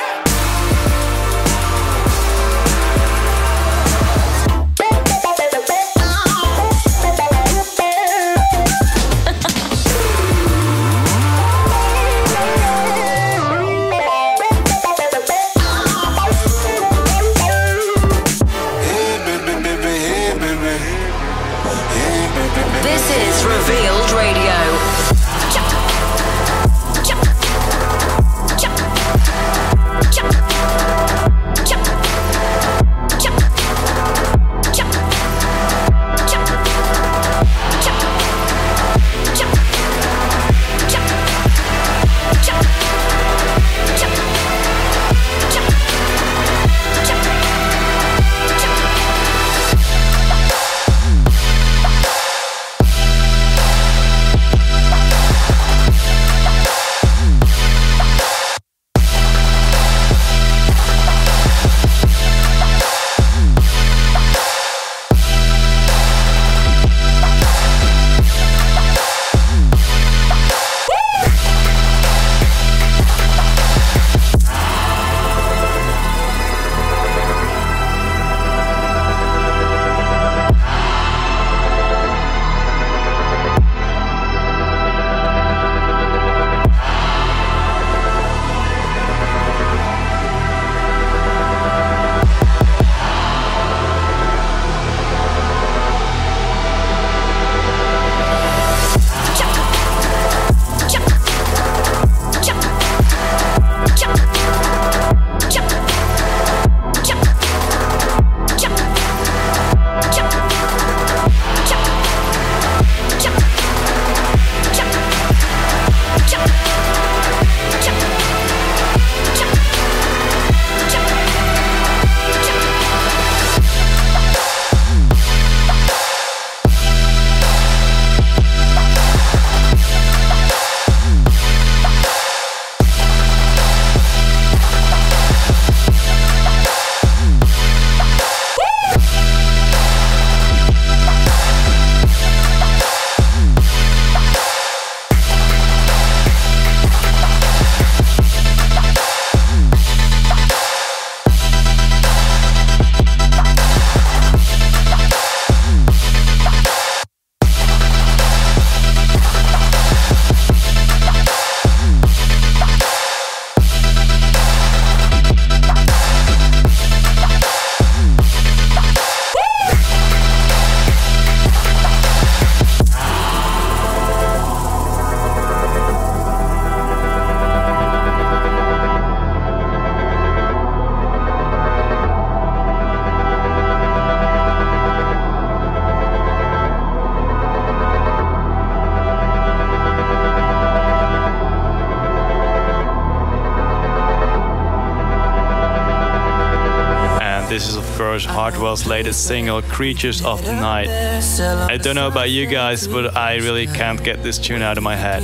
Girls' 198.73 198.87
latest 198.87 199.27
single, 199.27 199.61
Creatures 199.61 200.25
of 200.25 200.43
the 200.47 200.53
Night. 200.55 200.89
I 200.89 201.77
don't 201.77 201.95
know 201.95 202.09
about 202.09 202.31
you 202.31 202.47
guys, 202.47 202.89
but 202.89 203.15
I 203.15 203.37
really 203.37 203.67
can't 203.67 204.03
get 204.03 204.23
this 204.23 204.39
tune 204.39 204.63
out 204.63 204.79
of 204.79 204.83
my 204.83 204.97
head. 204.97 205.23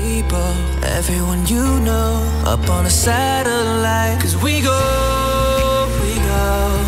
Everyone 0.84 1.46
you 1.46 1.80
know 1.80 2.44
up 2.44 2.68
on 2.68 2.84
a 2.84 2.90
satellite, 2.90 4.20
cause 4.20 4.36
we 4.36 4.60
go, 4.60 5.88
we 6.02 6.14
go. 6.28 6.84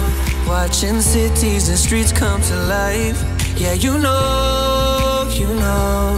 Watching 0.47 1.01
cities 1.01 1.71
and 1.71 1.79
streets 1.79 2.13
come 2.13 2.43
to 2.43 2.57
life. 2.67 3.19
Yeah, 3.57 3.73
you 3.73 3.97
know, 3.97 5.27
you 5.33 5.49
know. 5.65 6.13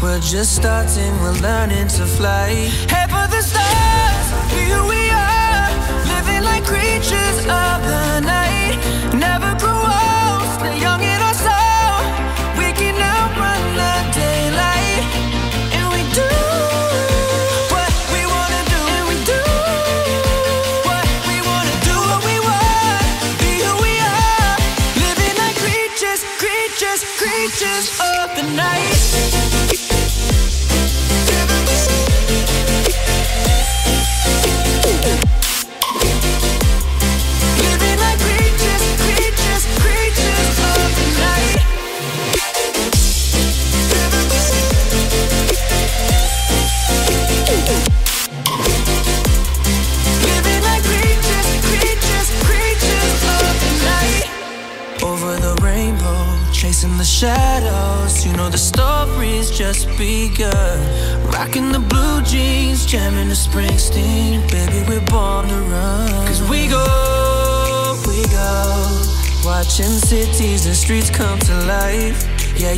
We're 0.00 0.20
just 0.20 0.54
starting, 0.54 1.12
we're 1.22 1.40
learning 1.40 1.88
to 1.98 2.06
fly. 2.06 2.70
Head 2.88 3.10
for 3.10 3.26
the 3.34 3.42
stars, 3.42 4.26
here 4.54 4.82
we 4.84 5.10
are, 5.10 5.70
living 6.06 6.44
like 6.44 6.62
creatures 6.62 7.38
of 7.38 7.78
the 7.90 8.20
night. 8.20 8.78
Never 9.12 9.51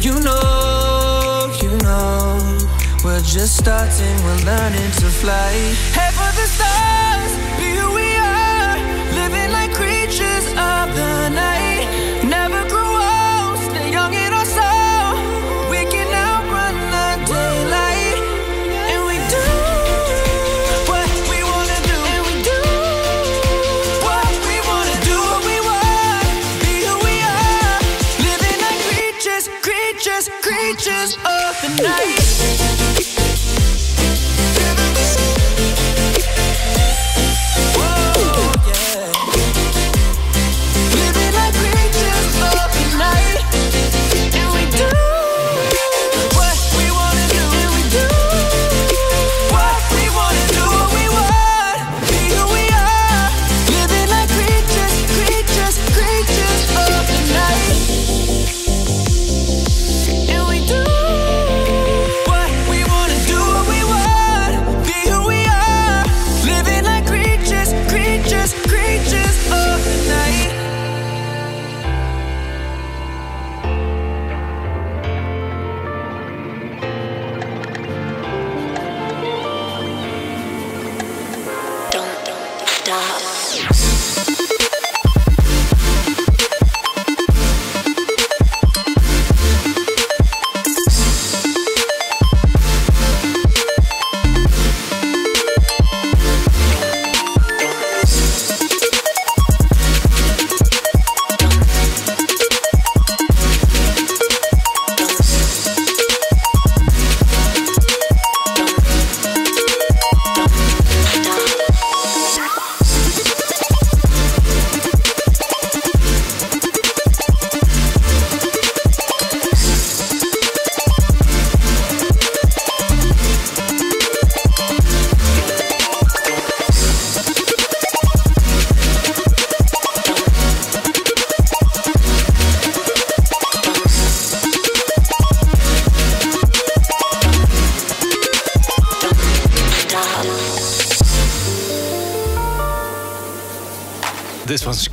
you 0.04 0.20
know, 0.20 1.50
you 1.62 1.70
know 1.78 2.58
We're 3.02 3.22
just 3.22 3.56
starting, 3.56 4.16
we're 4.22 4.44
learning 4.44 4.90
to 5.00 5.06
fly. 5.06 5.52
Head 5.94 6.12
for 6.12 6.30
the 6.36 6.46
stars. 6.46 7.03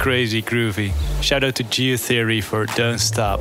crazy 0.02 0.42
groovy. 0.42 0.92
Shout 1.22 1.44
out 1.44 1.54
to 1.56 1.64
Geotheory 1.64 2.44
for 2.44 2.66
Don't 2.66 2.98
Stop. 2.98 3.40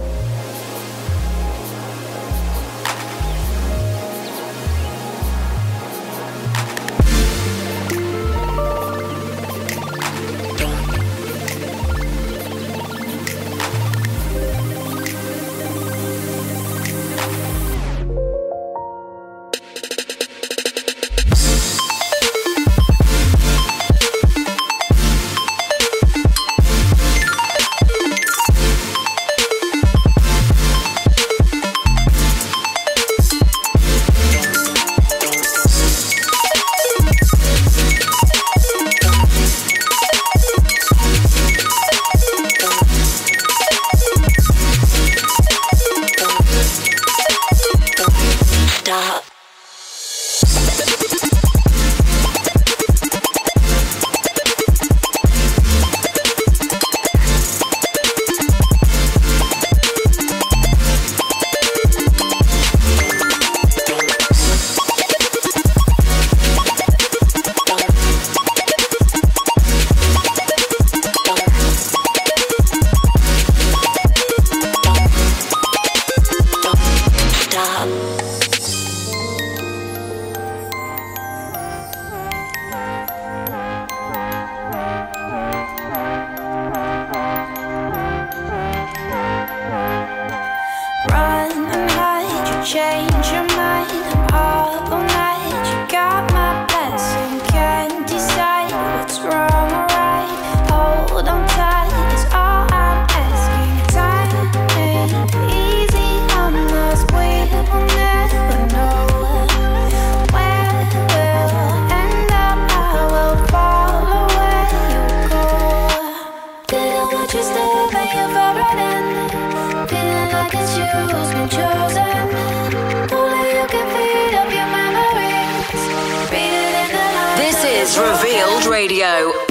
Revealed 127.99 128.67
Radio. 128.67 129.50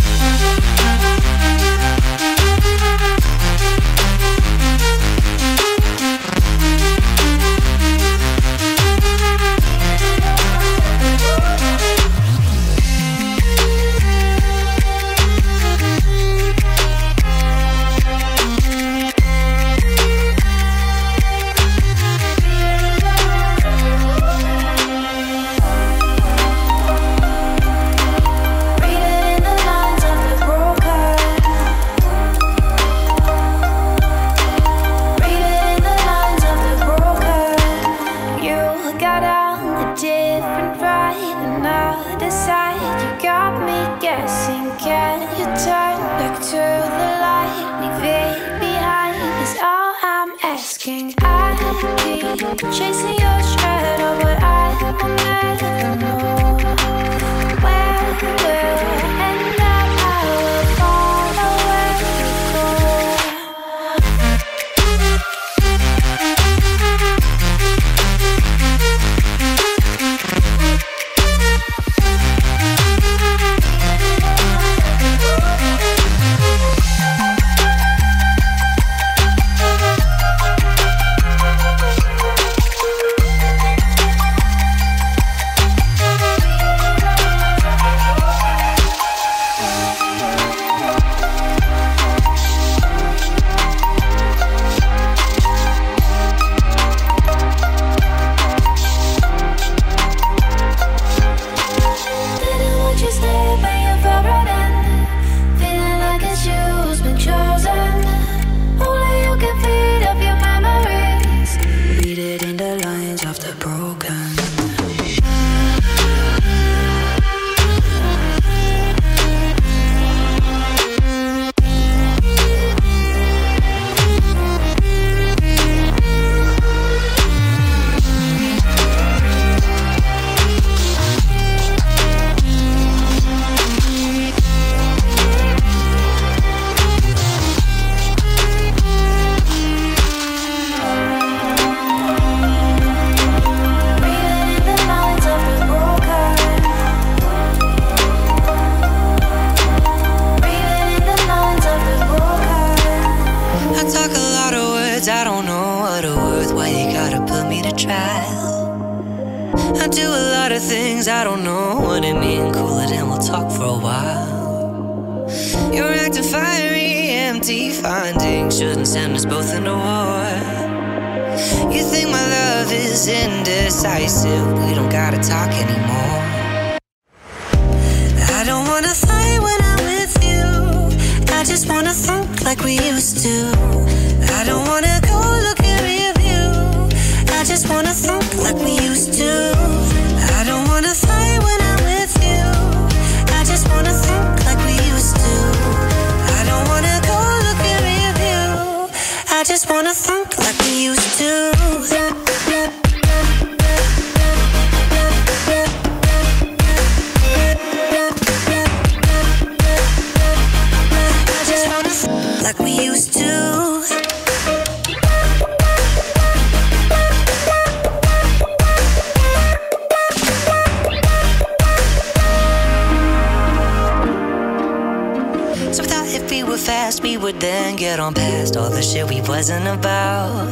Get 227.79 227.97
on 227.97 228.13
past 228.13 228.57
all 228.57 228.69
the 228.69 228.81
shit 228.81 229.07
we 229.07 229.21
wasn't 229.21 229.65
about. 229.65 230.49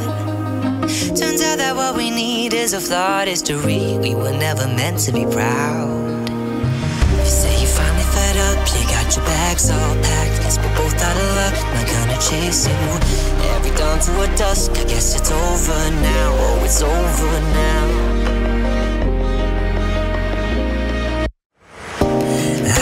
Turns 1.20 1.42
out 1.44 1.58
that 1.58 1.76
what 1.76 1.98
we 1.98 2.10
need 2.10 2.54
is 2.54 2.72
a 2.72 2.80
flawed 2.80 3.28
history. 3.28 3.98
We 4.00 4.16
were 4.16 4.32
never 4.32 4.66
meant 4.66 5.00
to 5.00 5.12
be 5.12 5.26
proud. 5.26 6.30
You 6.30 7.26
say 7.26 7.52
you 7.60 7.68
finally 7.68 8.08
fed 8.16 8.38
up, 8.48 8.58
you 8.72 8.82
got 8.88 9.14
your 9.14 9.26
bags 9.26 9.70
all 9.70 9.96
packed. 10.08 10.42
Guess 10.42 10.58
we're 10.58 10.76
both 10.78 10.96
out 11.04 11.18
of 11.18 11.30
luck, 11.36 11.56
not 11.76 11.88
gonna 11.94 12.20
chase 12.22 12.66
you. 12.66 12.76
Every 13.56 13.76
dawn 13.76 14.00
to 14.00 14.12
a 14.22 14.28
dusk, 14.38 14.72
I 14.72 14.86
guess 14.86 15.20
it's 15.20 15.30
over 15.30 15.92
now. 16.00 16.30
Oh, 16.32 16.64
it's 16.64 16.82
over 16.82 17.42
now. 17.60 17.84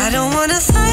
I 0.06 0.10
don't 0.12 0.32
wanna 0.36 0.60
fight 0.60 0.85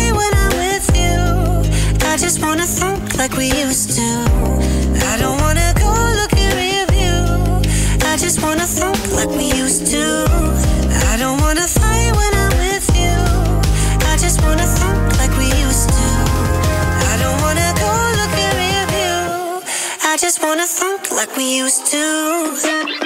I 2.12 2.16
just 2.18 2.42
wanna 2.42 2.66
think 2.66 3.16
like 3.16 3.32
we 3.38 3.46
used 3.46 3.96
to. 3.96 4.02
I 4.02 5.16
don't 5.16 5.40
wanna 5.40 5.72
go 5.80 5.88
look 6.20 6.34
at 6.34 6.52
review. 6.60 7.24
I 8.04 8.18
just 8.18 8.42
wanna 8.42 8.66
think 8.66 9.00
like 9.16 9.30
we 9.30 9.46
used 9.58 9.86
to. 9.92 10.26
I 11.08 11.16
don't 11.16 11.40
wanna 11.40 11.66
fight 11.66 12.12
when 12.14 12.32
I'm 12.44 12.52
with 12.64 12.88
you. 13.00 13.16
I 14.12 14.18
just 14.20 14.42
wanna 14.42 14.66
think 14.78 15.18
like 15.20 15.34
we 15.38 15.48
used 15.64 15.88
to. 15.88 16.08
I 17.12 17.16
don't 17.22 17.40
wanna 17.40 17.72
go 17.80 17.92
look 18.20 18.34
at 18.46 18.54
review. 18.60 19.64
I 20.04 20.18
just 20.20 20.42
wanna 20.42 20.66
think 20.66 21.10
like 21.12 21.34
we 21.34 21.56
used 21.56 21.86
to. 21.92 23.01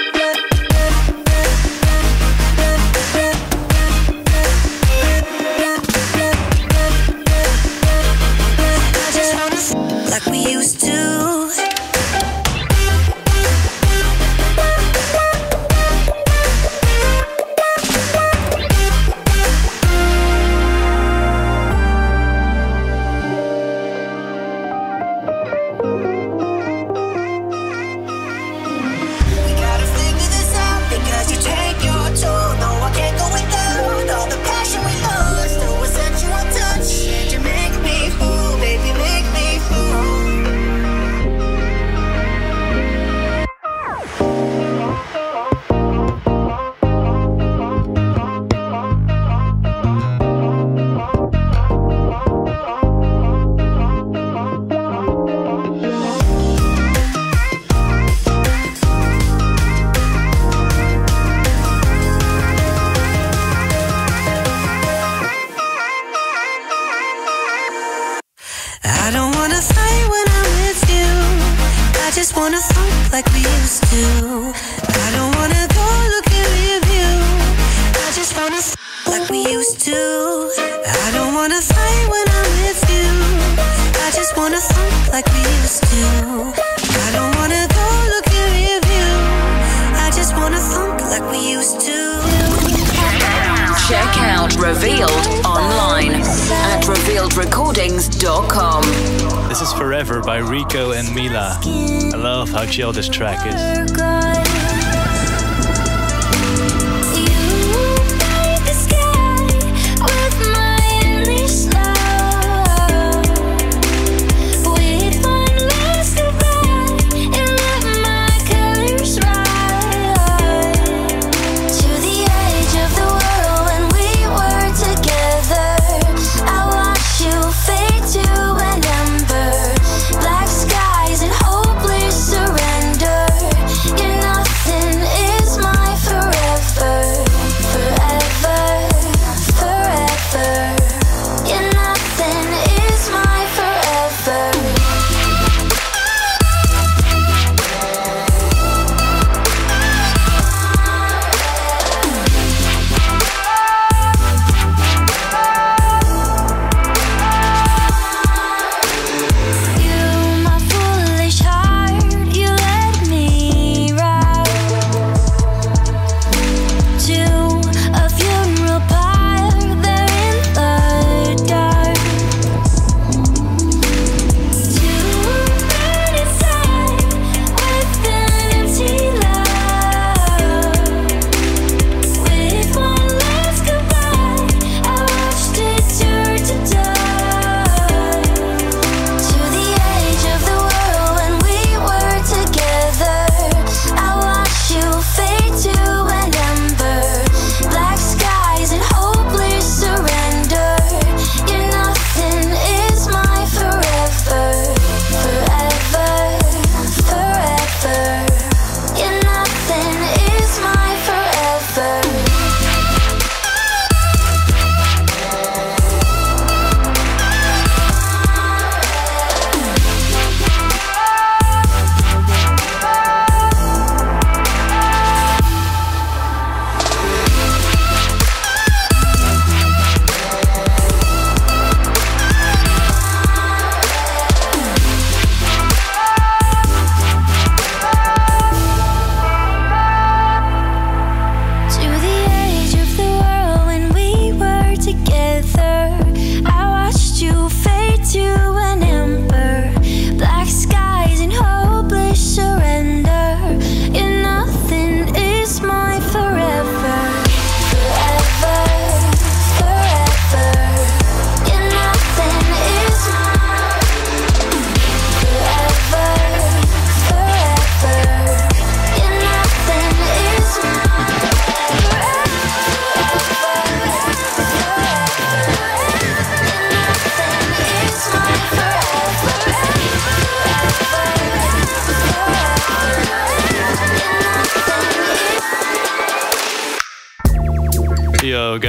how 102.56 102.64
chill 102.64 102.90
this 102.90 103.06
track 103.06 103.46
is. 103.46 104.15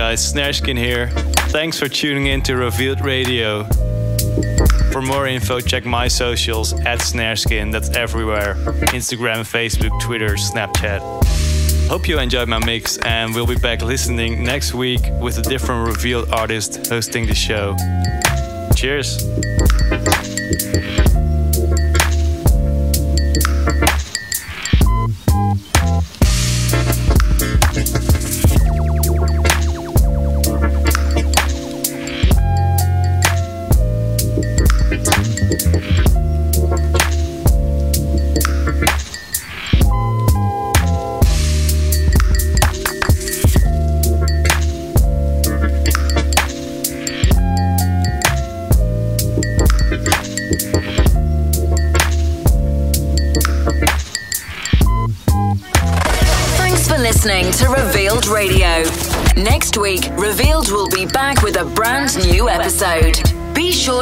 guys. 0.07 0.31
Snareskin 0.33 0.77
here. 0.77 1.09
Thanks 1.51 1.77
for 1.77 1.89
tuning 1.89 2.27
in 2.27 2.41
to 2.43 2.55
Revealed 2.55 3.01
Radio. 3.01 3.65
For 4.93 5.01
more 5.01 5.27
info, 5.27 5.59
check 5.59 5.83
my 5.83 6.07
socials 6.07 6.71
at 6.71 6.99
Snareskin. 6.99 7.73
That's 7.73 7.89
everywhere 7.89 8.55
Instagram, 8.95 9.43
Facebook, 9.43 9.99
Twitter, 9.99 10.35
Snapchat. 10.35 11.01
Hope 11.89 12.07
you 12.07 12.19
enjoyed 12.19 12.47
my 12.47 12.63
mix, 12.65 12.97
and 12.99 13.35
we'll 13.35 13.47
be 13.47 13.57
back 13.57 13.81
listening 13.81 14.45
next 14.45 14.73
week 14.73 15.01
with 15.19 15.39
a 15.39 15.41
different 15.41 15.85
Revealed 15.85 16.31
artist 16.31 16.87
hosting 16.87 17.25
the 17.27 17.35
show. 17.35 17.75
Cheers. 18.77 19.27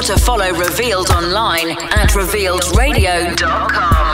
to 0.05 0.17
follow 0.17 0.51
Revealed 0.51 1.09
online 1.09 1.71
at 1.71 2.09
revealedradio.com. 2.11 4.04